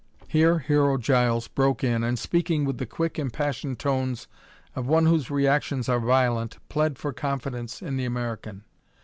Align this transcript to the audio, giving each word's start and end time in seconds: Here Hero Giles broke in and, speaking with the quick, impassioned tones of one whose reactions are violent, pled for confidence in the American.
Here 0.27 0.57
Hero 0.57 0.97
Giles 0.97 1.47
broke 1.47 1.83
in 1.83 2.03
and, 2.03 2.17
speaking 2.17 2.65
with 2.65 2.79
the 2.79 2.87
quick, 2.87 3.19
impassioned 3.19 3.77
tones 3.77 4.27
of 4.75 4.87
one 4.87 5.05
whose 5.05 5.29
reactions 5.29 5.87
are 5.87 5.99
violent, 5.99 6.57
pled 6.69 6.97
for 6.97 7.13
confidence 7.13 7.83
in 7.83 7.97
the 7.97 8.05
American. 8.05 8.63